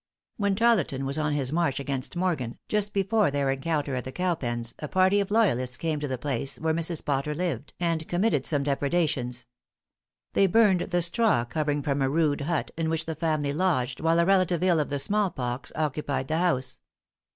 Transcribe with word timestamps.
When 0.37 0.55
Tarleton 0.55 1.05
was 1.05 1.19
on 1.19 1.33
his 1.33 1.53
march 1.53 1.79
against 1.79 2.15
Morgan, 2.15 2.57
just 2.67 2.91
before 2.91 3.29
their 3.29 3.51
encounter 3.51 3.93
at 3.93 4.03
the 4.03 4.11
Cowpens, 4.11 4.73
a 4.79 4.87
party 4.87 5.19
of 5.19 5.29
loyalists 5.29 5.77
came 5.77 5.99
to 5.99 6.07
the 6.07 6.17
place 6.17 6.59
where 6.59 6.73
Mrs. 6.73 7.05
Potter 7.05 7.35
lived, 7.35 7.75
and 7.79 8.07
committed 8.07 8.43
some 8.43 8.63
depredations. 8.63 9.45
They 10.33 10.47
burned 10.47 10.81
the 10.89 11.03
straw 11.03 11.45
covering 11.45 11.83
from 11.83 12.01
a 12.01 12.09
rude 12.09 12.41
hut, 12.41 12.71
in 12.75 12.89
which 12.89 13.05
the 13.05 13.13
family 13.13 13.53
lodged, 13.53 13.99
while 13.99 14.17
a 14.17 14.25
relative 14.25 14.63
ill 14.63 14.79
of 14.79 14.89
the 14.89 14.97
smallpox 14.97 15.71
occupied 15.75 16.29
the 16.29 16.39
house. 16.39 16.81